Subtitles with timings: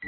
[0.00, 0.06] 过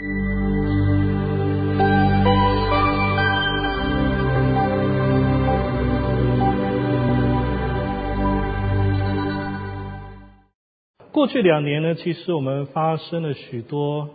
[11.29, 14.09] 去两年呢，其实我们发生了许多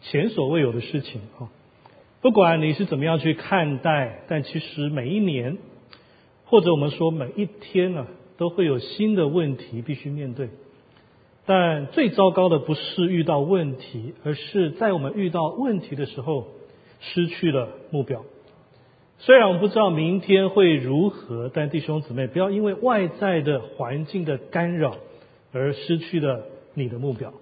[0.00, 1.46] 前所未有的事情啊。
[2.20, 5.56] 不管你是怎么样去看待，但其实每一年，
[6.46, 8.08] 或者我们说每一天呢，
[8.38, 10.48] 都会有新的问题必须面对。
[11.44, 16.46] 但最糟糕的不是遇到问题，而是在我们遇到问题的时候
[17.00, 18.24] 失去了目标。
[19.18, 24.96] 虽然我们不知道明天会如何，但弟兄姊妹，不要因为外在的环境的干扰
[25.52, 27.32] 而失去了你的目标。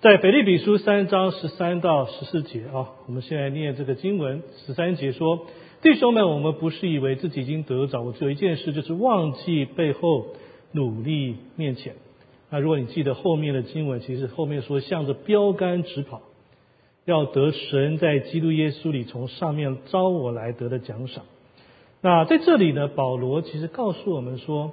[0.00, 5.46] 在腓立比书三章十三到十四节啊，我们现在念这个经文，十三节说
[5.82, 10.28] ：“弟兄们，我们不是以为自己已经得着，我只有一件事，就是忘记背后，
[10.72, 11.94] 努力面前。”
[12.50, 16.20] 那如果你记得后面的经文，其实后面说向着标杆直跑，
[17.04, 21.24] 要得神在基督耶稣里从上面招我来得的奖赏。
[22.00, 24.72] 那在这里呢，保罗其实告诉我们说，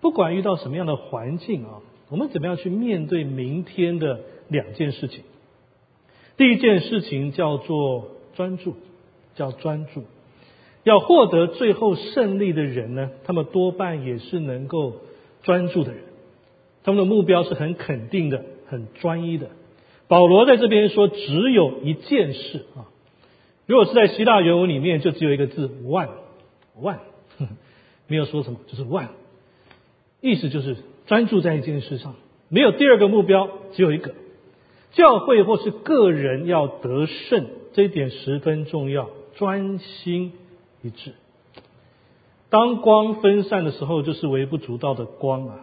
[0.00, 1.80] 不管遇到什么样的环境啊，
[2.10, 5.24] 我们怎么样去面对明天的两件事情。
[6.36, 8.74] 第一件事情叫做专注，
[9.34, 10.04] 叫专注。
[10.84, 14.94] 要获得最后胜利的人呢，他们多半也是能够
[15.42, 16.04] 专注的人。
[16.82, 19.50] 他们的目标是很肯定的、很专一的。
[20.08, 22.88] 保罗在这边说，只有一件事啊。
[23.66, 26.98] 如果是在希腊原文里面，就只有一个字 “one”，one，
[28.08, 29.08] 没有说什么，就是 “one”。
[30.20, 32.16] 意思就是专注在一件事上，
[32.48, 34.14] 没有第二个目标，只有一个。
[34.92, 40.32] 教会或是个人要得胜，这一点十分重要，专心
[40.82, 41.12] 一致。
[42.48, 45.60] 当光分散的时候，就是微不足道的光啊。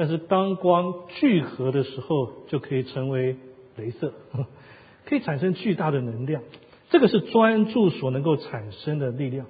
[0.00, 3.36] 但是当光聚合的时候，就可以成为
[3.76, 4.14] 镭射，
[5.04, 6.42] 可以产生巨大的能量。
[6.88, 9.44] 这个是专注所能够产生的力量。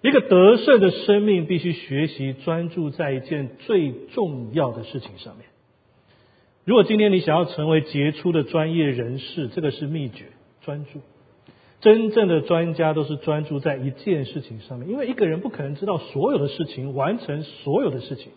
[0.00, 5.46] 一个得胜的生命必须学习专注在一件最重要的事情上面。
[6.64, 10.24] 如果今天你想要成为杰出的专业人士，这个是秘诀：
[10.64, 11.02] 专注。
[11.80, 18.32] 真正的专家都是专注在一件事情上面，因为一个人不可能知道所有的事情，完成所有的事情。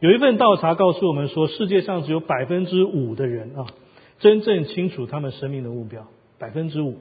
[0.00, 3.66] 有一份调查告诉我们说，世界上只有百分之五的人啊，
[4.18, 6.06] 真正清楚他们生命的目标，
[6.38, 6.98] 百分之五。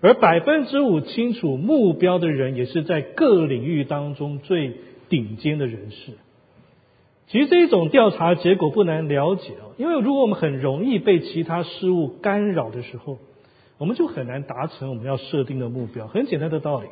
[0.00, 4.74] 而百分之五清楚目标的人，也是在各领域当中最
[5.08, 6.12] 顶尖的人士。
[7.28, 13.18] 其实这一种调查结果不难了解哦，因为如果我们很容易被其他事物干扰的时候，
[13.78, 16.06] 我们就很难达成我们要设定的目标。
[16.06, 16.88] 很简单的道理，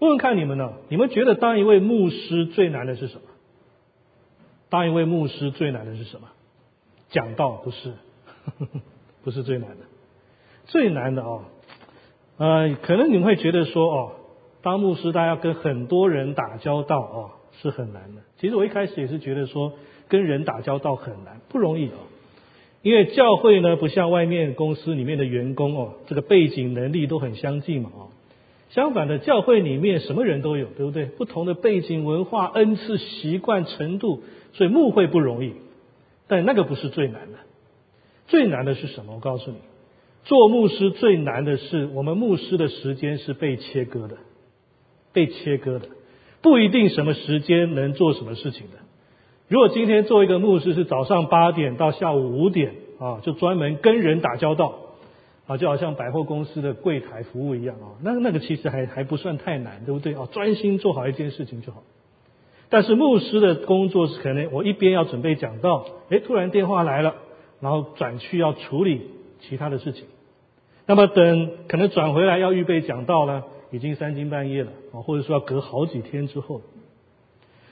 [0.00, 0.72] 问问看你们呢？
[0.88, 3.22] 你们觉得当一位牧师最难的是什么？
[4.70, 6.28] 当一位牧师最难的是什么？
[7.10, 7.94] 讲道不是，
[9.24, 9.76] 不是最难的。
[10.66, 11.44] 最难的哦，
[12.36, 14.12] 呃，可能你们会觉得说哦，
[14.60, 17.30] 当牧师，大家跟很多人打交道哦，
[17.62, 18.20] 是很难的。
[18.38, 19.72] 其实我一开始也是觉得说，
[20.08, 22.04] 跟人打交道很难，不容易哦。
[22.82, 28.08] 因为教会呢，不像外面公司里面的员工哦，这个背景能力都很相近嘛哦。
[28.70, 31.06] 相反的，教会里面什么人都有，对不对？
[31.06, 34.22] 不同的背景、文化、恩赐、习惯程度。
[34.54, 35.52] 所以牧会不容易，
[36.26, 37.38] 但那个不是最难的，
[38.26, 39.14] 最难的是什么？
[39.14, 39.58] 我告诉你，
[40.24, 44.16] 做牧师最难的是，我们牧师的时间是被切割的，
[45.12, 45.88] 被切割的，
[46.40, 48.78] 不一定什么时间能做什么事情的。
[49.48, 54.78] 如果今天做一个牧师是早上八点到下午五点啊，就专门跟人打交道
[55.48, 60.14] 啊，就好像百货公司的柜台服务一样啊，那那个其实还还不算太难，对不对？
[60.14, 61.82] 啊，专心做好一件事情就好。
[62.68, 67.14] 但是牧师的工作是可能我一边要准备讲道，哎，突然电话来了，
[67.60, 69.10] 然后转去要处理
[69.40, 70.04] 其他的事情。
[70.84, 76.60] 那么等可能转回来要预备讲道呢，已经三更半夜了啊，或者说要隔好几天之后，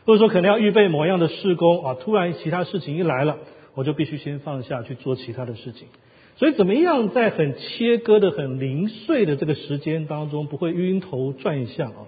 [0.06, 3.36] 或者说可能要预备某样的事工啊，突然其他事情一来了，
[3.74, 5.88] 我就必须先放下去做其他的事情。
[6.36, 12.06] 所以怎么样在很切割的、很零碎的这个时间当中，不会晕头转向啊？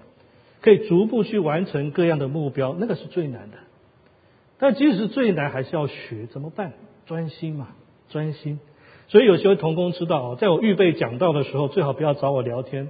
[0.61, 3.57] 可以逐步去完成各样的目标，那个是最难的。
[4.59, 6.73] 但即使最难，还是要学，怎么办？
[7.07, 7.69] 专心嘛，
[8.09, 8.59] 专心。
[9.07, 12.89] 所以有些同工知道哦，在我预备讲道的时候，最好不要找我聊天，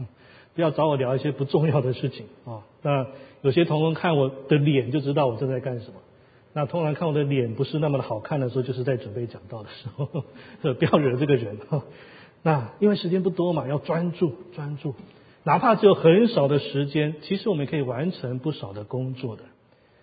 [0.54, 2.62] 不要找我聊一些不重要的事情啊。
[2.82, 3.06] 那
[3.42, 5.94] 有些同工看我的脸就知道我正在干什么。
[6.52, 10.06] 那通常看我的脸不是那么的好看的时候，就是在准备讲道的时候，
[10.74, 11.58] 不要惹这个人。
[12.42, 14.94] 那因为时间不多嘛，要专注，专注。
[15.44, 19.44] 哪怕只有很少的时间，其实我们可以完成不少的工作的。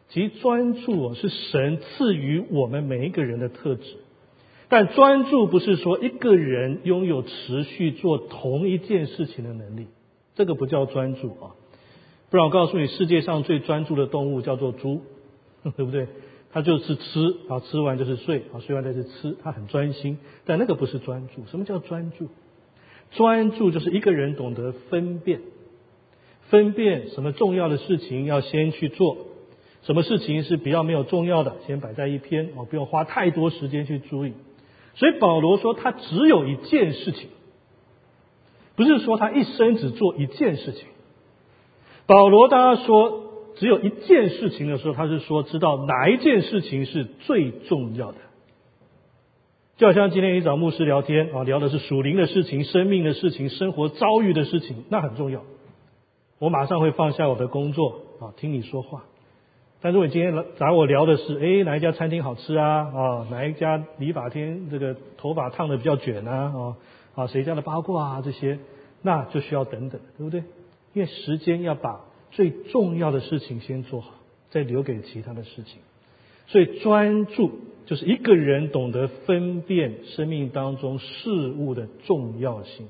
[0.09, 3.97] 其实专注是神赐予我们每一个人的特质。
[4.69, 9.87] 但专注不是说一个人拥有持续做同一件事情的能力，
[10.35, 11.55] 这个不叫专注啊。
[12.29, 15.01] 不然我告诉你，世界上最专注的动物叫做猪，
[15.75, 16.07] 对不对？
[16.51, 20.17] 他就是吃啊，吃完就是睡啊，睡完再去吃，他很专心。
[20.45, 21.45] 但那个不是专注。
[21.45, 22.29] 什么叫专注？
[23.11, 25.41] 专注就是一个人懂得分辨，
[26.49, 29.17] 分辨什么重要的事情要先去做，
[29.83, 34.33] 什么事情是比较没有重要的，先摆在一边哦，不用花太多时间去注意。
[34.95, 37.29] 所以保罗说他只有一件事情，
[38.75, 40.87] 不是说他一生只做一件事情。
[42.07, 43.26] 保罗当他说
[43.59, 48.17] 只有一件事情的时候，他是说知道哪一件事情是最重要的。
[49.77, 55.43] 就好像今天一找牧师聊天啊，聊的是属灵的事情、生命的事情、生活遭遇的事情，那很重要。
[56.39, 59.03] 我马上会放下我的工作啊，听你说话。
[59.79, 62.91] 但如果你今天找我聊的是，哎，哪一家餐厅好吃啊？
[62.93, 66.53] 啊，哪一家理发店这个头发烫的比较卷啊？
[66.55, 66.75] 啊，
[67.13, 68.21] 啊，谁家的八卦啊？
[68.23, 68.57] 这些，
[69.03, 70.43] 那就需要等等，对不对？
[70.93, 72.01] 因为时间要把
[72.37, 74.13] 最重要的事情先做好，
[74.51, 75.79] 再留给其他的事情。
[76.45, 77.49] 所以专注
[77.87, 82.89] 就是一个人懂得分辨生命当中事物的重要性。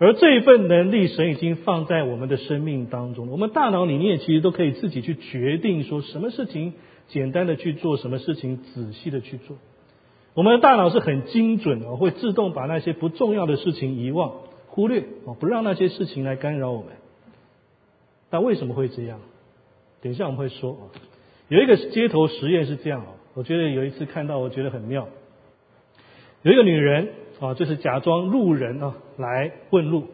[0.00, 3.30] 而这一份能力，神已经放在我们的生命当中。
[3.30, 6.72] 我们大脑里面其实都可以自己去决定，说什么事情
[7.06, 9.56] 简单的去做，什么事情仔细的去做。
[10.34, 14.32] 我们的大脑是很精准的，会自动把那些不重要的事情遗忘、
[14.66, 16.88] 忽略，哦，不让那些事情来干扰我们。
[18.30, 19.20] 但为什么会这样？
[20.02, 20.82] 等一下我们会说啊。
[21.48, 25.08] 有一个街头实验是这样啊，我觉得有一次看到，我觉得很妙。
[26.42, 27.08] 有一个女人。
[27.40, 30.08] 啊，就是假装路人啊来问路，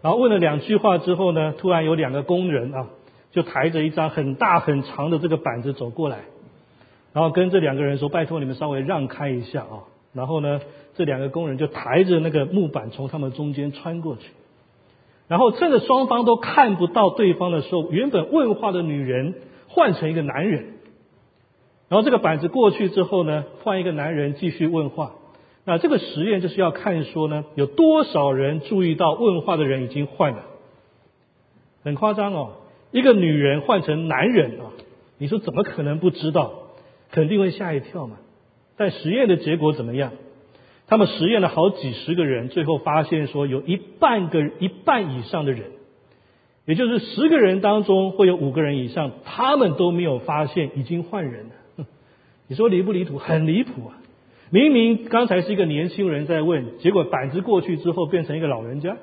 [0.00, 2.88] 然后问了两句话之后呢，突然有两个工人啊
[3.30, 6.20] 就抬着一张很大很长的这个板子走过来，
[7.12, 9.84] 然后跟这两个人说：“拜托你们稍微让开一下啊。”
[10.14, 10.62] 然后呢，
[10.94, 14.30] 这两个工人就抬着那个木板从他们中间穿过去，
[15.28, 19.34] 然后趁着双方都看不到对方的时候，原本问话的女人
[19.68, 20.74] 换成一个男人，
[21.88, 25.12] 然后这个板子过去之后呢，换一个男人继续问话。
[25.64, 30.44] 那这个实验就是要看说呢，有多少人注意到问话的人已经换了，
[31.82, 32.50] 很夸张哦，
[32.92, 34.70] 一个女人换成男人啊，
[35.18, 36.52] 你说怎么可能不知道？
[37.10, 38.16] 肯定会吓一跳嘛。
[38.76, 40.12] 但实验的结果怎么样？
[40.88, 45.64] 他们实验了好几十个人，最后发现说，有一半个一半以上的人，
[46.64, 51.86] 也就是十个人当中会有五个人以上，他们都没有发现已经换人了。
[52.48, 53.18] 你说离不离谱？
[53.18, 53.98] 很离谱啊！
[54.50, 58.96] 明明刚才是一个年轻人在问，结果板子过去之后变成一个老人家。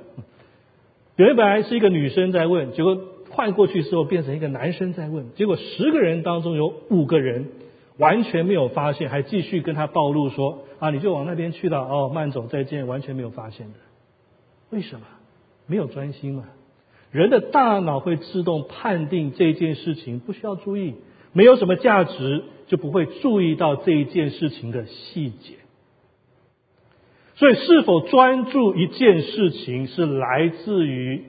[1.17, 2.97] 原本是一个女生在问，结果
[3.29, 7.49] 换过去之后变成一个男生在问，结果十个人当中有五个人
[7.97, 13.79] 完全没有发现，还继续跟他暴露说：“啊，你就往那边去了，哦，慢走，再见。”完全没有发现的，
[14.69, 15.05] 为什么？
[15.67, 16.45] 没有专心嘛。
[17.11, 20.95] 人的大脑会自动判定这件事情不需要注意，
[21.31, 22.43] 没有什么价值。
[22.65, 25.55] 就不会注意到这一件事情的细节，
[27.35, 31.25] 所以是否专注一件事情，是来自于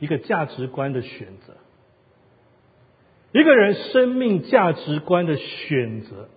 [0.00, 1.54] 一个价值观的选择。
[3.32, 6.28] 一个人生命价值观的选择，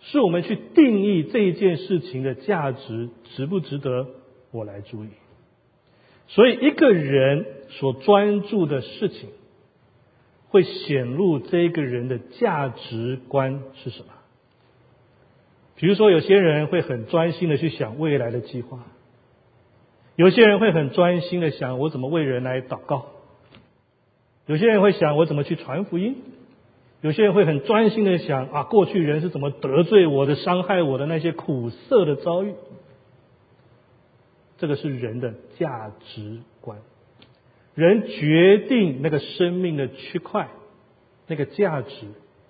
[0.00, 4.06] 是我们去定义这一件事情的价值值不值得
[4.50, 5.08] 我来注意。
[6.26, 9.30] 所以，一个人所专注的事情。
[10.50, 14.14] 会显露这个人的价值观是什么？
[15.76, 18.78] 比如说，有些人会很专心的去想未来的计划；
[20.16, 23.10] 有些人会很专心的想我怎么为人来祷告；
[24.48, 26.14] 有些人会想我怎么去传福音；
[27.02, 32.54] 有些人会很专心的想啊，过去人是怎么得罪我的、伤害我的那些苦涩的遭遇。
[34.56, 36.78] 这个是人的价值观。
[37.74, 40.48] 人决定那个生命的区块，
[41.26, 42.06] 那个价值，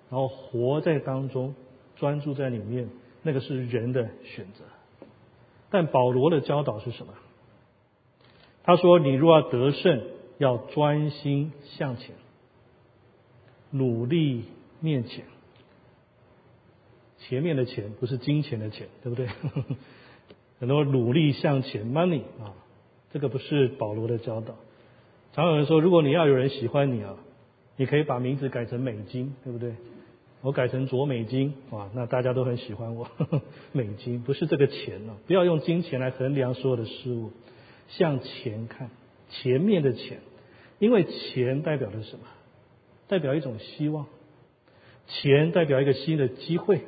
[0.09, 1.53] 然后活在当中，
[1.97, 2.89] 专注在里面，
[3.23, 4.63] 那个是人的选择。
[5.69, 7.13] 但保罗的教导是什么？
[8.63, 10.01] 他说：“你若要得胜，
[10.39, 12.15] 要专心向前，
[13.69, 14.45] 努力
[14.79, 15.25] 面前。
[17.19, 19.27] 前面的钱不是金钱的钱，对不对？
[20.59, 22.55] 很多努力向前，money 啊，
[23.13, 24.55] 这个不是保罗的教导。”
[25.33, 27.15] 常有人说，如果你要有人喜欢你啊，
[27.77, 29.75] 你可以把名字改成美金，对不对？
[30.41, 33.09] 我改成卓美金，哇，那大家都很喜欢我。
[33.73, 37.31] 美金不是这个钱哦，不要用金钱来衡量所有的事物，
[37.89, 38.89] 向前看，
[39.29, 40.19] 前面的钱，
[40.79, 42.23] 因为钱代表的什么？
[43.07, 44.07] 代表一种希望，
[45.07, 46.81] 钱代表一个新的机会，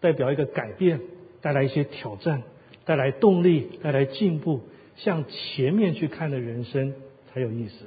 [0.00, 1.00] 代表一个改变，
[1.40, 2.42] 带来一些挑战，
[2.84, 4.60] 带来动力，带来进步，
[4.96, 6.94] 向前面去看的人生
[7.32, 7.84] 才有意思。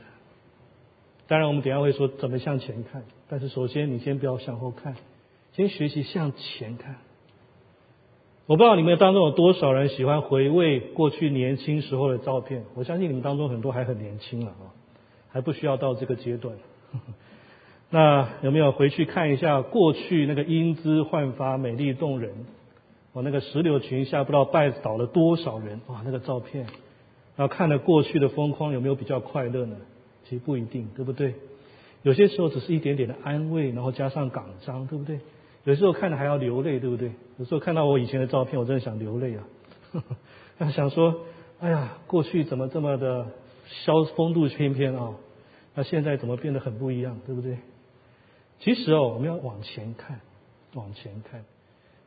[1.27, 4.95] 当然，我们等下会说怎么向前看，但是首先你先不要向后看，
[5.53, 6.97] 先学习向前看。
[8.45, 14.75] 我不知道你们当中有多少人喜欢回味过去年轻时候的照片，我相信你们当中很多还很年轻了啊，
[15.33, 16.55] 还不需要到这个阶段。
[17.89, 22.31] 那有没有回去看一下过去那个英姿焕发、美丽动人？
[23.11, 26.01] 我那个石榴裙下不知道拜倒了多少人哇！
[26.03, 26.65] 那个照片，
[27.35, 29.75] 然后看了过去的风光，有没有比较快乐呢？
[30.23, 31.35] 其实不一定，对不对？
[32.01, 35.19] 有些时候只是一点点的安慰，然后加上港章，对不对？
[35.65, 37.11] 有时候看了还要流泪，对不对？
[37.37, 39.43] 有时候看到我以前的照片，我真的想流泪啊！
[40.73, 41.15] 想说，
[41.59, 43.27] 哎呀，过去怎么这么的
[43.85, 45.13] 潇风度翩翩啊？
[45.75, 47.57] 那现在怎么变得很不一样，对不对？
[48.59, 50.21] 其实哦，我们要往前看，
[50.75, 51.43] 往前看。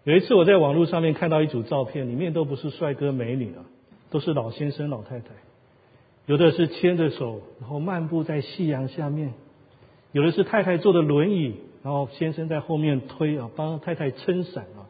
[0.05, 3.67] 有一次我在网络上面看到一组照片，里面都不是帅哥美女啊，
[4.11, 5.27] 都是老先生老太太。
[6.27, 9.31] 有的是牵着手，然后漫步在夕阳下面；
[10.13, 14.87] 有的是太太坐的轮椅，然后先生在后面推啊，帮太太撑伞啊。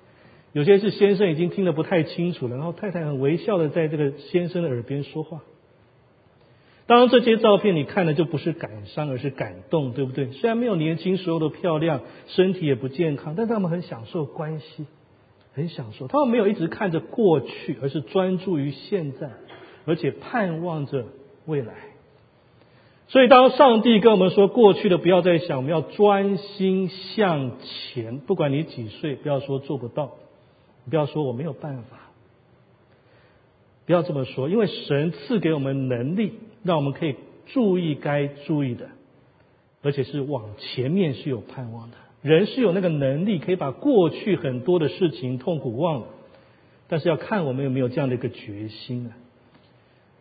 [0.52, 5.42] 有些是先生已经听得不太清楚了，然后太太很微笑的在这个先生的耳边说话。
[6.86, 10.30] 当，这些照片你看的就不是感伤，而是感动，对不对？
[10.30, 14.86] 虽然没有年轻时候的漂亮，身体也不健康，但他们很享受关系，
[15.52, 16.06] 很享受。
[16.06, 19.32] 他们没有一直看着过去，而是专注于现在，
[19.84, 21.06] 而且盼望着
[21.46, 21.74] 未来。
[23.08, 28.18] 所以，当上帝跟我们说过去的不要再想，我们要专心向前。
[28.18, 30.12] 不管你几岁，不要说做不到，
[30.88, 31.98] 不要说我没有办法，
[33.86, 36.34] 不要这么说，因为神赐给我们能力。
[36.66, 37.14] 让我们可以
[37.46, 38.88] 注意该注意的，
[39.82, 41.96] 而且是往前面是有盼望的。
[42.22, 46.06] 人是有那个能力，可以把过去很多的事情痛苦忘了，
[46.88, 49.14] 但是要看我们有没有这样的一个决心啊。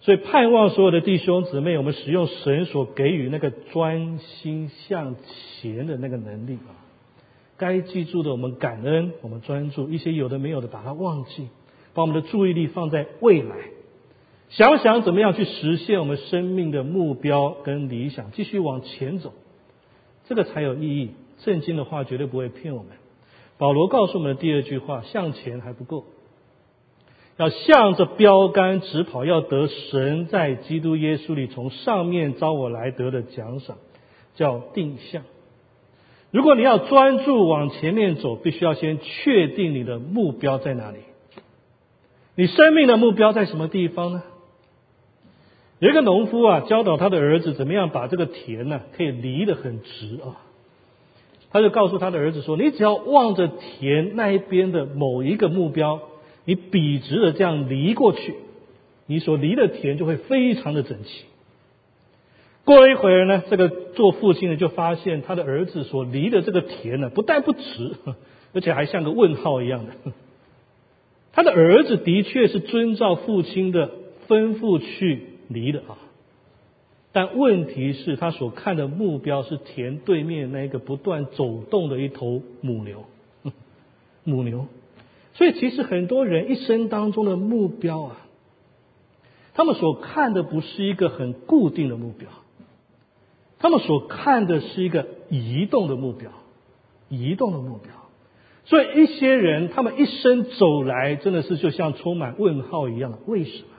[0.01, 5.15] 所以盼望所有的弟兄姊妹，我们使用神所给予那个专心向
[5.61, 6.77] 前的那个能力啊。
[7.57, 11.47] 该记住的，我们感恩，我们专注一些有的没有的，把它忘记，
[11.95, 13.55] 把我们的注意力放在未来。
[14.57, 19.33] 想想怎么样去实现我们生命的目标跟理想，继续往前走，
[20.29, 21.11] 这个才有意义。
[21.39, 22.91] 圣经的话绝对不会骗我们。
[23.57, 26.05] 保罗告诉我们的第二句话：向前还不够，
[27.35, 33.75] 要向着标杆直跑，要得神在基督耶稣里从上面招我来得的奖赏，
[34.35, 35.23] 叫定向。
[36.31, 40.99] 如果你要专注往前面走，必须要先确定你的目标在哪里。
[42.35, 44.23] 你生命的目标在什么地方呢？
[45.85, 50.41] 有一个农夫啊，教导他的儿子怎么样把这个田呢可以犁得很直啊。
[51.51, 56.01] 他就告诉他的儿子说：“你只要望着田那一边的某一个目标，
[56.43, 58.33] 你笔直的这样犁过去，
[59.05, 61.25] 你所犁的田就会非常的整齐。”
[62.65, 67.91] 过了一会儿呢，这个做父亲的就发现他的儿子所犁的这个田呢，不但不直，
[68.55, 69.91] 而且还像个问号一样的。
[71.31, 73.91] 他的儿子的确是遵照父亲的
[74.27, 75.34] 吩咐去。
[75.47, 75.97] 离的啊，
[77.11, 83.05] 但问题是，他所看的目标是田对面那个不断走动的一头母牛，
[84.23, 84.67] 母牛。
[85.33, 88.17] 所以，其实很多人一生当中的目标啊，
[89.53, 92.29] 他们所看的不是一个很固定的目标，
[93.59, 96.31] 他们所看的是一个移动的目标，
[97.09, 97.91] 移动的目标。
[98.63, 103.19] 所以，一些人他们一生走来，真的是就像充满问号一样的。
[103.27, 103.74] 为什么？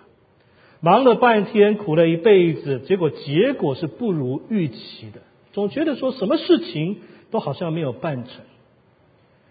[0.80, 5.20] 忙了半天，苦了一辈子，结果结果是不如预期的。
[5.52, 6.98] 总觉得说什么事情
[7.30, 8.32] 都好像没有办成。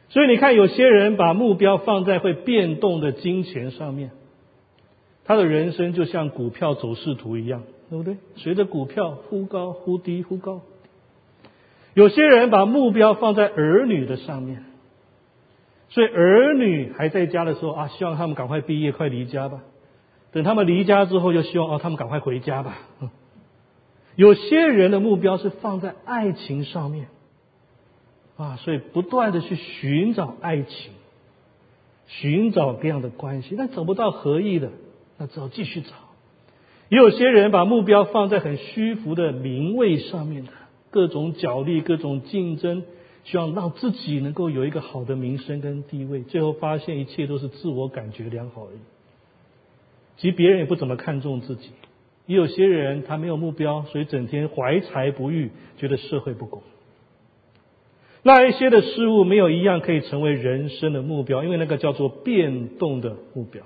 [0.10, 4.12] 所以你看，有些人把目标放在会变动的金钱上面，
[5.25, 8.17] 他的人生就像股票走势图一样，对不对？
[8.36, 10.62] 随着股票忽高忽低，忽高。
[11.96, 14.63] 有些人把目标放在儿女的上面，
[15.89, 19.62] 所以儿女还在家的时候啊，希望他们赶快毕业，快离家吧。
[20.35, 22.77] 等他们离家之后，就希望哦，他们赶快回家吧。
[24.17, 27.07] 有些人的目标是放在爱情上面
[28.35, 30.91] 啊，所以不断的去寻找爱情，
[32.07, 34.71] 寻找各样的关系，但找不到合意的，
[35.17, 35.91] 那只好继续找。
[36.89, 40.51] 也有些人把目标放在很虚浮的名位上面的，
[40.91, 42.83] 各种角力、各种竞争，
[43.23, 48.79] 希望让自己能够有一个好的名声跟地位，最后发现一切都是自我感觉良好而已。
[50.17, 51.69] 其实别人也不怎么看重自己，
[52.25, 56.63] 也有些人他没有目标，所以整天怀才不遇，觉得社会不公。
[58.24, 63.63] 那一些的事物没有一样可以成为人生的目标，因为那个叫做变动的目标。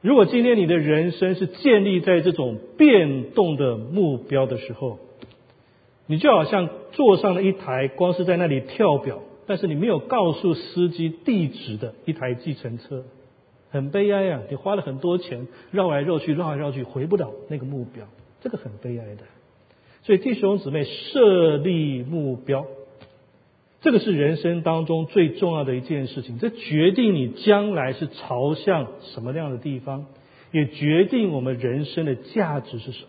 [0.00, 4.98] 如果今天你的人生是建立在这种变动的目标的时候，
[6.06, 13.04] 你就好像坐上了一台光是在那里跳表，但是你没有告诉司机地址的一台计程车，
[13.72, 14.42] 很悲哀啊！
[14.48, 18.06] 你花了很多钱绕来绕去，绕来绕去，回不了那个目标，
[18.40, 19.22] 这个很悲哀的。
[20.04, 22.66] 所以弟兄姊妹设立目标。
[23.80, 30.06] 这个是人生当中最重要的一件事情，这决定你将来是朝向什么样的地方，
[30.52, 33.08] 也决定我们人生的价值是什么。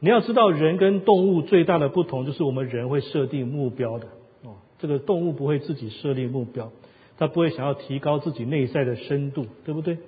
[0.00, 4.06] 你要知道，人跟动物最大的不同就是我们人会设定目标的
[4.42, 4.56] 哦。
[4.78, 6.72] 这个动物不会自己设立目标，
[7.18, 9.98] 他不会想要提高自己内在的深度，对不对？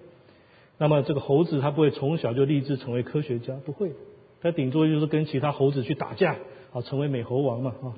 [0.79, 3.93] 那么这个猴子它不会从小就立志成为科学家，不会，
[4.43, 6.37] 它顶多就是跟其他猴子去打架，
[6.73, 7.95] 啊，成为美猴王嘛，啊。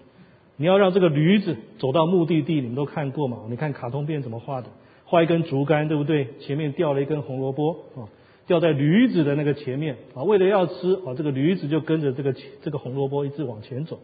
[0.58, 3.38] 你要让这个驴子走到目的地，你们都看过嘛？
[3.48, 4.68] 你看卡通片怎么画的？
[5.04, 6.28] 画一根竹竿，对不对？
[6.40, 8.08] 前面吊了一根红萝卜，啊，
[8.46, 14.00] 吊在驴子的那个前面，啊，为了要吃，啊，这个驴子就跟着这个这个红萝卜一直往前走，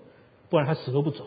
[0.48, 1.24] 不然它死都不走。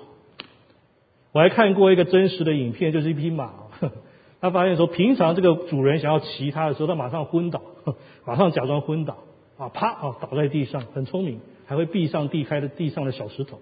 [1.32, 3.51] 我还看过一个真实的影片，就是一匹马，
[4.41, 7.62] 他发现说，平常这个主人想要骑他的时候，他马上昏倒，
[8.25, 9.17] 马上假装昏倒，
[9.58, 13.60] 啊，啪，啊，倒在地上，很聪明，还会避上地开的地上的小石头。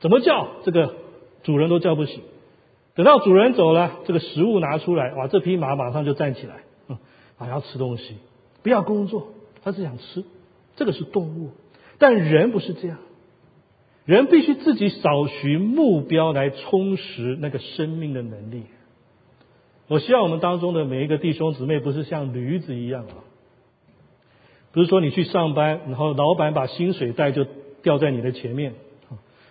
[0.00, 0.94] 怎么叫这个
[1.42, 2.20] 主人都叫不醒，
[2.94, 6.62] 等到主人走了，这个食物拿出来，哇，这匹马马上就站起来，
[7.38, 8.16] 啊，要吃东西，
[8.62, 9.28] 不要工作，
[9.62, 10.24] 它是想吃，
[10.76, 11.50] 这个是动物，
[11.98, 12.98] 但人不是这样，
[14.04, 18.64] 人必须自己找寻目标来充实那个生命的能力。
[19.88, 23.20] 我希望我们当中的每一个弟兄姊妹不是像驴子一样啊，
[24.72, 27.46] 不是说你去上班，然后老板把薪水袋就
[27.82, 28.74] 吊在你的前面。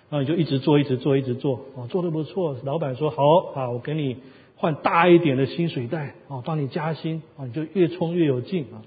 [0.09, 2.55] 然后你就一直做，一直做，一直做，哦，做的不错。
[2.63, 3.23] 老板说好
[3.55, 4.17] 啊，我给你
[4.55, 8.85] 换大一点的薪水袋，哦，帮你加薪，啊，你就越冲越有劲啊。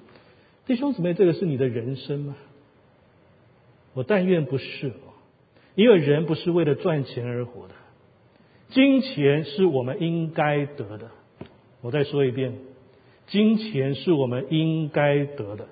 [0.66, 2.36] 弟兄姊妹，这个是你的人生吗？
[3.94, 5.10] 我但愿不是啊，
[5.74, 7.74] 因为人不是为了赚钱而活的，
[8.68, 11.10] 金钱是我们应该得的。
[11.86, 12.54] 我再说一遍，
[13.28, 15.68] 金钱是我们应该得的，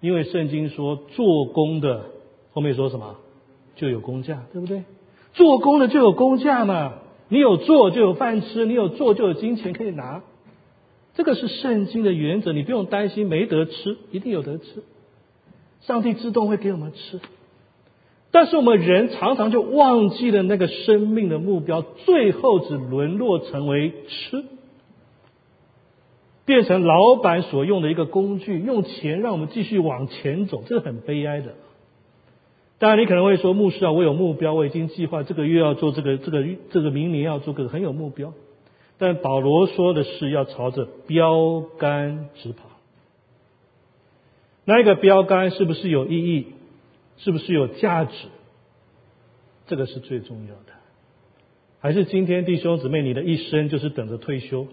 [0.00, 2.06] 因为圣经说做工的
[2.54, 3.16] 后面说什么？
[3.74, 4.84] 就有工价，对不对？
[5.34, 6.94] 做工的就有工价嘛。
[7.28, 10.22] 你有做就有饭吃，你有做就有金钱可以拿。
[11.12, 14.82] 这个是圣经的原则，你不用担心没得吃，一定有得吃。
[15.82, 17.20] 上帝自动会给我们吃。
[18.30, 24.44] 但是我们人常常就忘记了那个生命的目标，最后只沦落成为吃，
[26.46, 31.54] 变成老板所用的一个工具，用钱让我们继续往前走，这是很悲哀的。
[32.78, 38.32] 当然，你可能会说，牧师啊，我有目标，我已经计划这个月要做这个，这个这个明年要做个很有目标。
[38.98, 42.64] 但保罗说的是要朝着标杆直跑。
[44.64, 46.46] 那一个标杆是不是有意义？
[47.18, 48.28] 是不是有价值？
[49.66, 50.72] 这个是最重要的。
[51.80, 54.66] 还是今天弟兄姊妹，你的一生就是等着退休？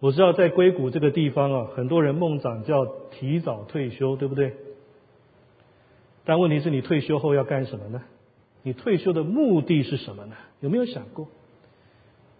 [0.00, 4.52] 我知道在硅谷这个地方啊，很多人梦想叫提早退休，对不对？
[6.24, 8.02] 但问题是你退休后要干什么呢？
[8.62, 10.34] 你退休的目的是什么呢？
[10.60, 11.28] 有没有想过？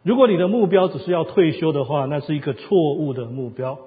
[0.02, 3.78] 如果你的目标只是要退休的话，那是一个错误的目标。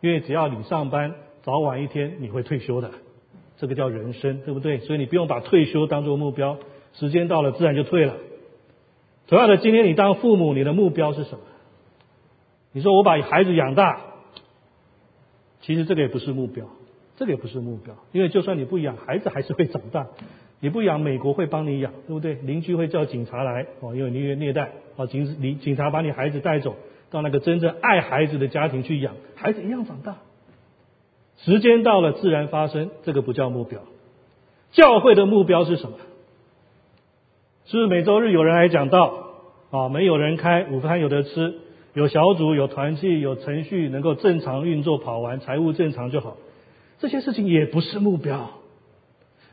[0.00, 2.90] 因为只要你上班，早晚一天你会退休的，
[3.56, 4.78] 这个叫人生，对不对？
[4.78, 6.56] 所以你不用把退休当做目标，
[6.94, 8.14] 时间到了自然就退了。
[9.26, 11.40] 同样的，今天你当父母，你的目标是什么？
[12.72, 14.00] 你说我把孩子养大，
[15.60, 16.66] 其实这个也不是目标。
[17.16, 20.06] 这个也不是目标，因为就算你不养，孩子还是会长大。
[20.60, 22.34] 你不养，美国会帮你养，对不对？
[22.34, 26.76] 邻居会叫警察来，哦，因为你虐虐待，哦，警警警察把你孩子带走，
[27.10, 30.18] 到那个真正爱孩子的家庭去养，孩子一样长大。
[31.38, 33.80] 时间到了，自然发生，这个不叫目标。
[34.70, 35.96] 教会的目标是什么？
[37.66, 39.32] 是每周日有人来讲道，
[39.72, 41.54] 啊，没有人开，午饭有得吃，
[41.98, 46.36] 有小组，有团契，有程序，能够正常运作跑完，财务正常就好。
[47.00, 48.50] 这些事情也不是目标。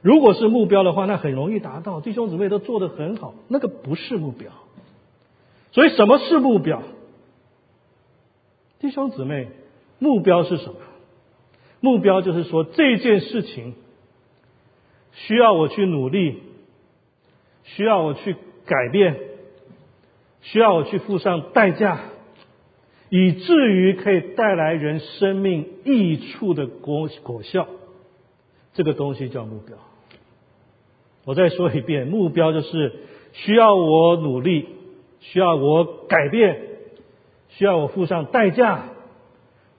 [0.03, 2.01] 如果是目标的话，那很容易达到。
[2.01, 4.51] 弟兄姊妹都做得很好，那个不是目标。
[5.71, 6.83] 所以什么是目标？
[8.79, 9.47] 弟兄姊妹，
[9.97, 10.75] 目标是什么？
[11.79, 13.73] 目标就是说这件事情
[15.13, 16.43] 需要我去努力，
[17.63, 18.35] 需要我去
[18.67, 19.17] 改变，
[20.41, 22.01] 需要我去付上代价。
[23.09, 27.67] 以至于可以带来人生命益处的果果效，
[28.73, 29.77] 这个东西叫目标。
[31.23, 32.93] 我再说一遍，目标就是
[33.33, 34.67] 需要我努力，
[35.19, 36.61] 需要我改变，
[37.49, 38.89] 需要我付上代价，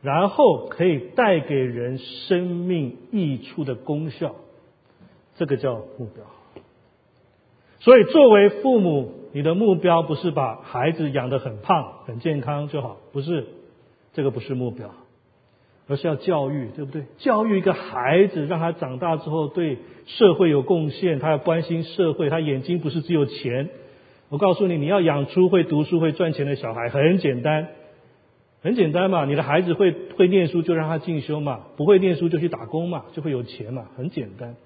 [0.03, 4.37] 然后可以带给人生命益处的功效，
[5.37, 6.25] 这个叫目标。
[7.79, 13.45] 所以，作为父母，你的目标不是把孩子养得很胖、很健康就好，不是，
[14.15, 14.89] 这个不是目标。
[15.87, 17.05] 而是要教育，对不对？
[17.19, 23.69] 教育一个孩子，让他长大之后对社会有贡献，他要关心社会，他眼睛不是只有钱。
[24.31, 27.69] 我告诉你，你要养出会读书、会赚钱的小孩，很简单，
[28.63, 29.27] 很简单嘛。
[29.27, 34.57] 你的孩子会会念书，就让他进修嘛；不会念书，就去打工嘛，就会有钱嘛，很简单。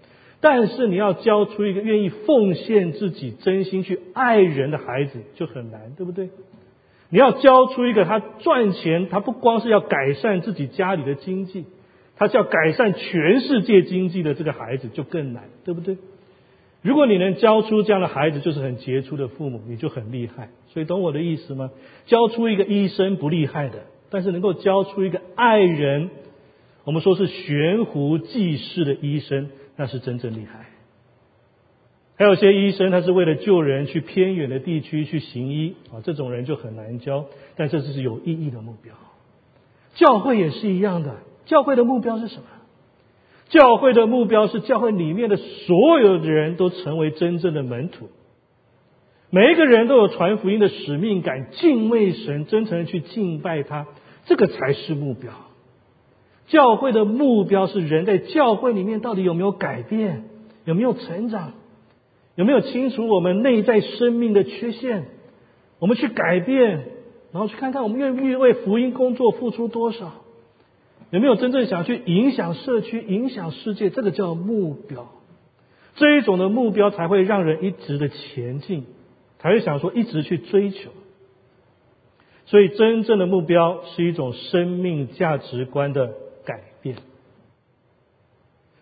[0.41, 6.31] 但是你要教出一个愿意奉献自己、真心去爱人的孩子，就很难，对不对？
[7.11, 11.67] 你要教出一个他赚钱，他不光是要改善自己家里的经济，
[12.17, 15.99] 他是要改善全世界经济的这个孩子就更难，对不对？
[16.83, 20.49] 如果你能教出这样的孩子，就是很杰出的父母，你就很厉害。
[20.69, 21.71] 所以懂我的意思吗？
[22.07, 26.09] 教出一个医生不厉害的，但是能够教出一个爱人，
[26.85, 29.51] 我们说是悬壶济世的医生，
[29.81, 30.67] 那是真正厉害。
[32.19, 37.25] 还有些医生，他是为了救人去偏远的地区去行医啊，这种人就很难教。
[37.57, 38.95] 但这只是有意义的目标。
[39.95, 41.17] 教会也是一样的，
[41.47, 42.43] 教会的目标是什么？
[43.49, 48.11] 教会的目标是教会里面的所有的人都成为真正的门徒，
[49.31, 53.87] 每一个人都有传福音的使命感，敬畏神，真诚去敬拜他，
[54.27, 55.33] 这个才是目标。
[56.51, 60.25] 教会的目标是人在教会里面到底有没有改变，
[60.65, 61.53] 有没有成长。
[62.37, 65.05] 有没有清楚我们内在生命的缺陷？
[65.79, 66.87] 我们去改变，
[67.33, 70.13] 然后去看看我们愿不愿意为福音工作付出多少？
[71.11, 73.91] 有没有真正想去影响社区、影响世界？
[73.91, 75.09] 这个叫目标。
[75.97, 78.87] 这一种的目标才会让人一直的前进，
[79.39, 80.91] 才会想说一直去追求。
[82.47, 86.15] 所以，真正的目标是一种生命价值观的。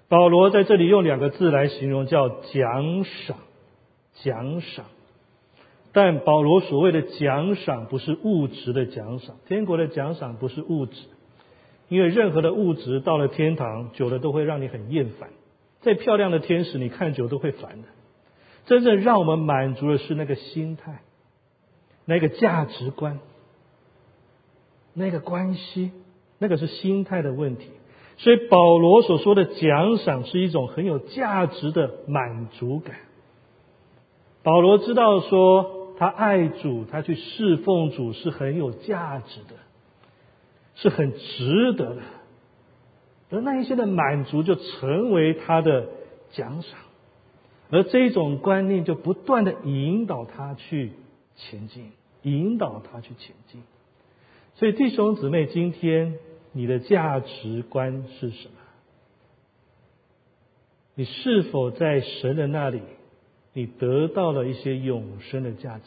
[0.09, 3.37] 保罗在这里用两个字来形容，叫奖赏。
[4.25, 4.87] 奖赏，
[5.93, 10.97] 但保罗所谓的奖赏不是物质的奖赏，天国的奖赏不是物质，
[11.89, 15.31] 因为任何的物质到了天堂，久了都会让你很厌烦。
[15.83, 17.87] 再漂亮的天使，你看久都会烦的。
[18.67, 21.03] 真正让我们满足的是那个心态，
[22.05, 23.21] 那个价值观，
[24.95, 25.93] 那个关系，
[26.39, 27.71] 那个是心态的问题。
[28.19, 32.97] 所以保罗所说的奖赏是一种很有价值的满足感。
[34.43, 39.55] 保罗知道说，他爱主，他去侍奉主是很有价值的，
[40.75, 42.03] 是很值得的。
[43.31, 45.89] 而那一些的满足就成为他的
[46.31, 46.79] 奖赏，
[47.71, 50.93] 而这种观念就不断的引导他去
[51.37, 53.63] 前进，引导他去前进。
[54.55, 56.15] 所以弟兄姊妹，今天
[56.59, 58.55] 你的价值观是什么？
[60.97, 62.83] 你是否在神的那里？
[63.53, 65.85] 你得到了一些永生的价值，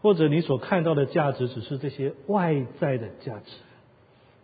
[0.00, 3.52] 或者你所看到的价值只是这些外在的价值。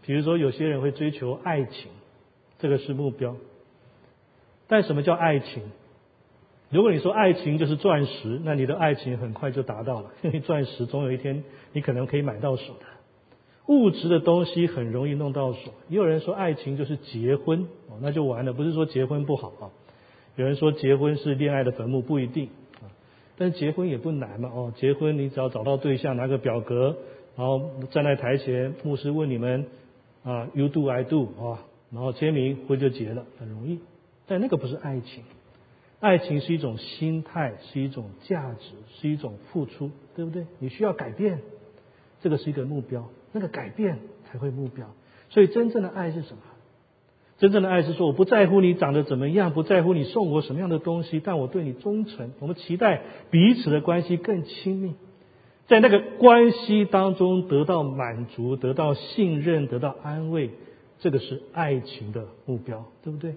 [0.02, 1.90] 比如说，有些人会追求爱情，
[2.58, 3.36] 这个是目标。
[4.68, 5.62] 但什么叫爱情？
[6.68, 11.42] 如果你说爱情就是钻石，那你的爱情很快就达到了，因 为钻石总有一天
[11.72, 12.84] 你可能可以买到手的。
[13.66, 15.72] 物质的东西很容易弄到手。
[15.88, 18.52] 也有人说爱情就是结婚，哦，那就完了。
[18.52, 19.70] 不是说结婚不好啊。
[20.36, 22.48] 有人说结婚是恋爱的坟墓，不一定
[22.82, 22.90] 啊。
[23.36, 26.96] 但是结婚也不难嘛，哦，结婚你只要找到对象，拿个表格，
[27.36, 29.66] 然后站在台前，牧师问你们
[30.24, 33.78] 啊，You do I do 啊，然后签名，婚就结了，很容易。
[34.26, 35.22] 但那个不是爱情，
[36.00, 40.46] 爱情是一种心态，是一种价值，是一种付出，对不对？
[40.58, 41.40] 你需要改变，
[42.20, 44.86] 这个是一个目标，那个改变才会目标。
[45.28, 46.38] 所以真正的爱是什么？
[47.36, 52.32] 真正的爱是说，我不在乎你长得怎么样，不在乎你送我什么样的东西，但我对你忠诚。
[52.38, 54.94] 我们期待彼此的关系更亲密，
[55.66, 60.50] 在那个关系当中得到满足，得到信任，得到安慰，
[61.00, 63.34] 这个是爱情的目标，对不对？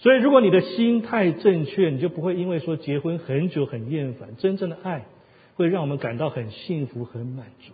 [0.00, 4.36] 所以，如果你的心态正确，你就不会因为说结婚很久很厌烦。
[4.36, 5.06] 真正的爱
[5.54, 7.72] 会让我们感到很幸福、很满足。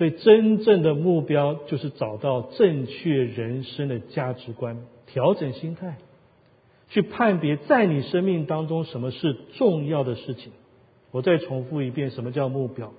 [0.00, 5.98] 所以，真正的目标就是找到正确人生的价值观，调整心态，
[6.88, 10.52] 去判别在你生命当中什么是重要的事情。
[11.10, 12.94] 我再重复一遍，什么叫目标？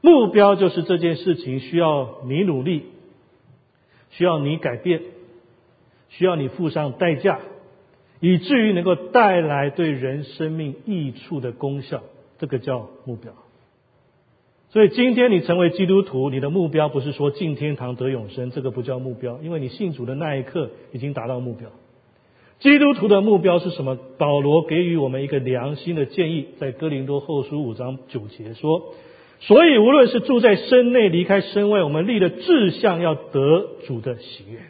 [0.00, 2.84] 目标就是这件事情需要你努力，
[4.08, 5.02] 需要你改变，
[6.08, 7.40] 需要你付上代价，
[8.20, 12.02] 以至于能够带来对人生命益处的功效，
[12.38, 13.34] 这个叫目标。
[14.72, 21.68] 所以今天你成为基督徒，你的目标不是说进天堂得永生，这个不叫目标，因为你信主的那一刻已经达到目标。
[22.58, 23.98] 基督徒的目标是什么？
[24.16, 28.94] 保罗给予我们一个良心的建议，在哥林多后书五章九节说
[29.40, 34.60] ：“所以无论是住在身内，离开身外，我们立的志向要得主的喜悦。”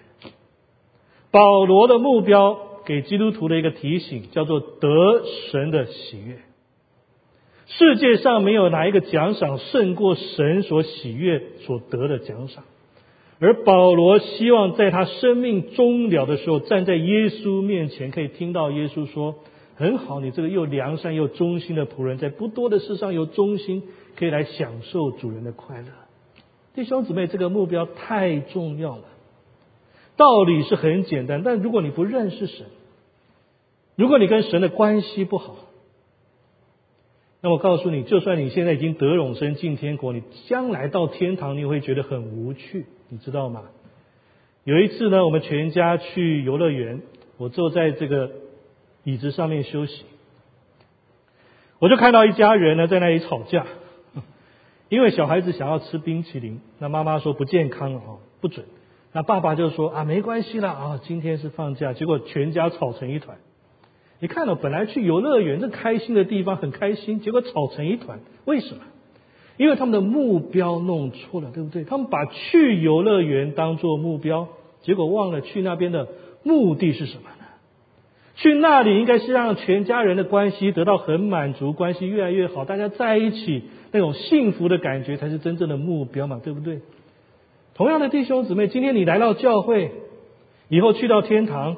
[1.31, 6.39] 保罗的目标给基督徒的一个提醒，叫做得神的喜悦。
[7.67, 12.65] 世界上没有哪一个奖赏胜过神所喜悦所得的奖赏。
[13.41, 19.35] 而保罗希望在他生命终了的时候，站在耶稣面前，可以听到耶稣说
[19.75, 23.83] ：“很好，你这个又良善又忠心的仆人，在不多的事上有忠心，
[24.17, 25.87] 可以来享受主人的快乐。”
[26.77, 29.05] 弟兄姊妹，这个目标太重要了。
[30.17, 32.67] 道理是很简单，但如果你不认识神，
[33.97, 35.57] 如果你跟神的关系不好，
[37.45, 42.87] 那我告诉你，就算你现在已经得永生进天国，你将来到天堂，你会觉得很无趣。
[43.09, 43.65] 你知道吗？
[44.63, 47.03] 有一次呢，我们全家去游乐园，
[47.39, 48.31] 我坐在这个
[49.03, 50.05] 椅子上面休息，
[51.81, 53.67] 我就看到一家人呢在那里吵架，
[54.89, 58.65] 因为小孩子想要吃冰淇淋，那妈妈说不健康哦，不准。
[59.13, 61.93] 那爸爸就说啊，没关系啦啊，今天是放假。
[61.93, 63.37] 结果全家吵成一团。
[64.23, 68.83] 你看到，本来去游乐园这开心的地方很开心，结果吵成一团，为什么？
[69.57, 71.83] 因为他们的目标弄错了，对不对？
[71.83, 74.47] 他们把去游乐园当做目标，
[74.83, 76.07] 结果忘了去那边的
[76.45, 77.47] 目的是什么呢？
[78.37, 86.79] 去那里应该是让全家人的关系得到很满足，关系越来越好，大家在一起那种幸福的感觉才是真正的目标嘛，对不对？
[87.75, 89.91] 同样的弟兄姊妹，今天你来到教会，
[90.69, 91.77] 以后去到天堂，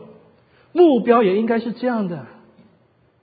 [0.74, 2.26] 目标也应该是这样的。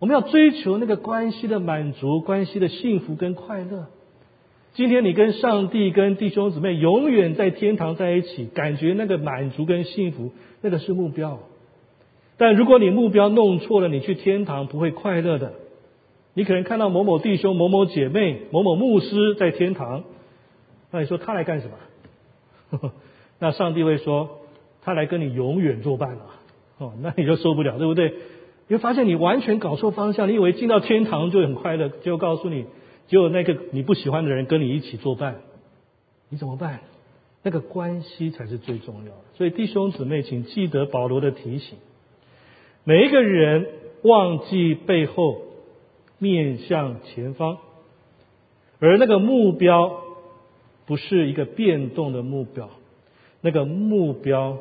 [0.01, 3.85] 我们要追求那个关系的满足，关系的幸福跟快乐。
[4.73, 11.37] 今天你跟上帝、跟弟兄姊妹永远在天堂在一起，感觉那个满足跟幸福，那个是目标。
[12.37, 15.53] 但如果你目标弄错了，你去天堂不会快乐的。
[16.33, 20.03] 你可能看到某某弟兄、某某姐妹、某某牧师在天堂，
[20.89, 21.69] 那你说他来干什
[22.71, 22.91] 么？
[23.37, 24.39] 那上帝会说
[24.81, 26.25] 他来跟你永远作伴了。
[26.79, 28.11] 哦，那你就受不了，对不对？
[28.71, 32.67] 你会发现你完全搞错方向，你以为进到天堂就很快乐，就告诉你。
[33.09, 35.41] 结果那个你不喜欢的人跟你一起作伴，
[36.29, 36.79] 你怎么办？
[37.43, 39.21] 那个关系才是最重要的。
[39.33, 41.79] 所以弟兄姊妹，请记得保罗的提醒：
[42.85, 43.67] 每一个人
[44.03, 45.41] 忘记背后，
[46.17, 47.57] 面向前方，
[48.79, 49.99] 而那个目标
[50.85, 52.69] 不是一个变动的目标，
[53.41, 54.59] 那个目标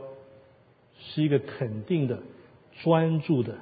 [0.99, 2.19] 是一个肯定的、
[2.83, 3.55] 专注的、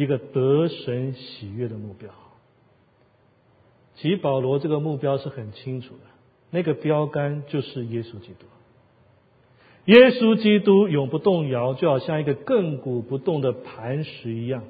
[0.00, 2.08] 一个得神喜悦的目标。
[3.96, 6.00] 其实保罗这个目标是很清楚的，
[6.50, 8.46] 那个标杆就是耶稣基督。
[9.84, 14.64] 耶稣基督永不动摇，就好像一个亘古不动的磐石一样，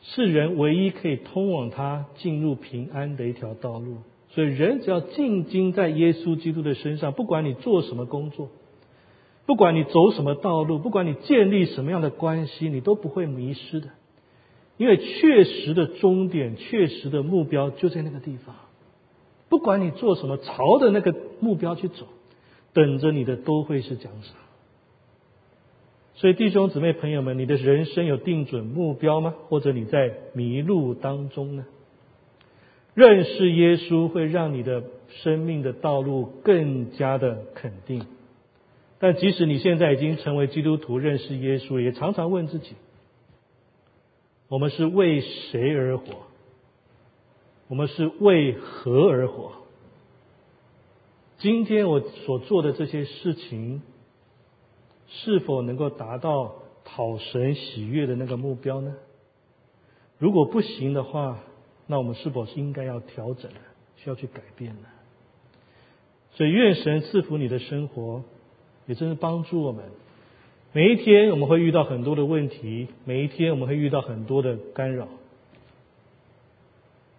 [0.00, 3.96] 是人唯一可以通往他进入平安的一条道路。
[4.30, 8.48] 所以人只要静精在耶稣基督的身上，不管你做什么工作，
[9.48, 13.88] 不管你走什么道路，不管你建立什么样的关系，你都不会迷失的。
[14.76, 18.54] 因为确实的终点、确实的目标就在那个地方，
[19.48, 22.06] 不管你做什么，朝着那个目标去走，
[22.74, 24.34] 等着你的都会是奖赏。
[26.16, 29.34] 所以弟兄姊妹朋友们，你的人生有定准目标吗？
[29.48, 31.64] 或者你在迷路当中呢？
[32.92, 38.04] 认识耶稣会让你的生命的道路更加的肯定。
[38.98, 42.74] 但即使你现在已经成为基督徒，认识耶稣，也常常问自己。
[44.48, 46.04] 我们是为谁而活？
[47.68, 49.52] 我们是为何而活？
[51.38, 53.82] 今天我所做的这些事情，
[55.06, 58.96] 是否能够达到讨神喜悦的那个目标呢？
[60.18, 61.38] 如果不行的话，
[61.86, 63.60] 那我们是否是应该要调整呢？
[63.96, 64.88] 需要去改变呢？
[66.32, 68.24] 所以，愿神赐福你的生活，
[68.88, 69.84] 也真是帮助我们。
[70.72, 75.06] 每一天我们会遇到很多的问题，每一天我们会遇到很多的干扰，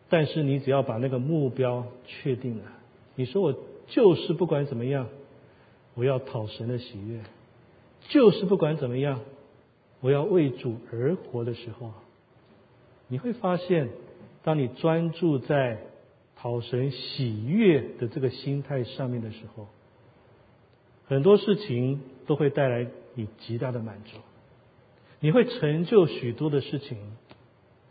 [0.10, 2.64] 但是你只要把那个目标确定了，
[3.16, 3.56] 你说我
[3.88, 5.08] 就是不管怎么样，
[5.96, 7.22] 我要讨神的喜悦，
[8.10, 9.22] 就是不管怎么样，
[10.02, 11.92] 我要为主而活的时候，
[13.08, 13.90] 你会发现，
[14.44, 15.80] 当你专注在
[16.36, 19.68] 讨神喜悦的这个心态上面的时候，
[21.10, 22.88] 很多事情都会带来。
[23.16, 24.18] 你极大的满足，
[25.20, 26.98] 你会成就许多的事情，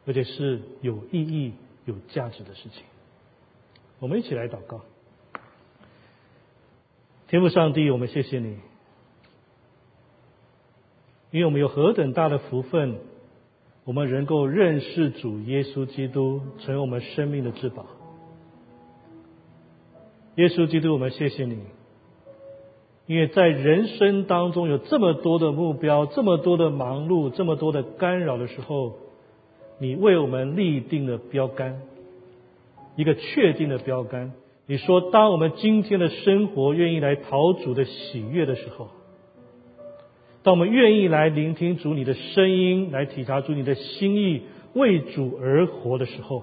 [0.06, 1.52] 而且是有意义、
[1.84, 2.84] 有价值的事情。
[3.98, 4.80] 我们一起来祷告，
[7.26, 8.56] 天父上帝，我们谢谢你，
[11.30, 13.00] 因为我们有何等大的福分，
[13.84, 17.84] 我们能够认识主耶稣基督，成为我们生命的至宝。
[20.36, 21.77] 耶稣基督，我们谢谢你。
[23.08, 28.96] 因为在人生当中有这么多的目标，这么多的忙碌，这么多的干扰的时候，
[29.78, 31.80] 你为我们立定了标杆，
[32.96, 34.32] 一个确定的标杆。
[34.66, 38.88] 你说，当我们今天的生活愿意来讨主的喜悦的时候，
[40.42, 44.42] 当我们愿意来聆听主你的声音，来体察主你的心意，
[44.74, 46.42] 为主而活的时候，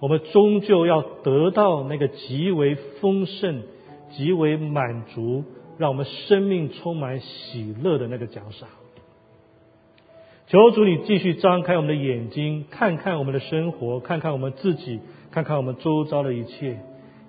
[0.00, 3.62] 我们终究要得到那个极为丰盛。
[4.16, 5.44] 极为满足，
[5.78, 8.68] 让我们生命充满喜乐的那个奖赏。
[10.46, 15.00] 求主你继续张开我们的眼睛，看看我们的生活，看看我们自己，
[15.30, 16.78] 看看我们周遭的一切。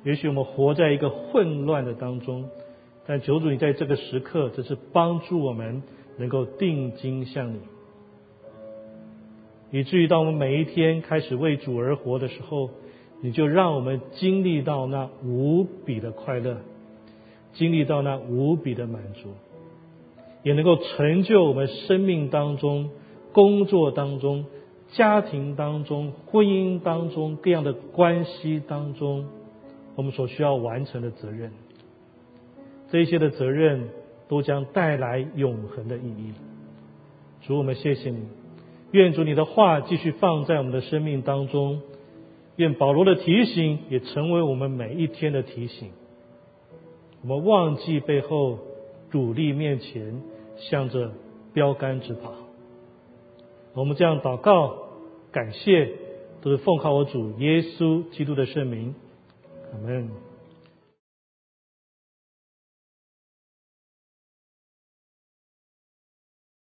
[0.04, 2.50] 也许我们活在一个混乱的当中，
[3.08, 5.82] 但求主你在这个时刻，只是帮助我们
[6.18, 7.60] 能够定睛向你，
[9.72, 12.70] 以至于当我们每一天开始为主而活的时候，
[13.22, 16.58] 你就让我们经历到那无比的快乐。
[17.56, 19.30] 经历到那无比的满足，
[20.44, 22.90] 也能够成就我们生命当中、
[23.34, 24.46] 工作当中、
[24.92, 29.26] 家庭当中、婚姻当中各样的关系当中，
[29.96, 31.52] 我们所需要完成的责任。
[32.92, 33.90] 这些的责任
[34.28, 36.34] 都将带来永恒的意义。
[37.42, 38.20] 主，我们谢谢你，
[38.92, 41.82] 愿主你的话继续放在我们的生命当中，
[42.58, 45.90] 愿保罗的提醒也成为我们每一天的提醒。
[47.28, 48.60] 我们忘记背后，
[49.10, 50.22] 主力面前，
[50.58, 51.12] 向着
[51.54, 52.32] 标杆直跑。
[53.74, 54.78] 我们这样祷告，
[55.32, 55.92] 感谢，
[56.42, 58.94] 都是奉靠我主耶稣基督的圣名，
[59.74, 60.25] 阿门。